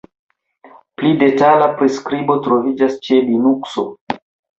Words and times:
Pli 1.01 1.11
detala 1.23 1.67
priskribo 1.81 2.37
troviĝas 2.47 2.97
ĉe 3.09 3.21
Linukso. 3.29 3.85